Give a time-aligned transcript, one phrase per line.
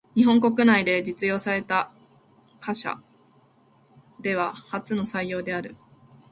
[0.15, 1.91] 日本国内で実用された
[2.59, 2.99] 貨車
[4.19, 5.75] では初の採用である。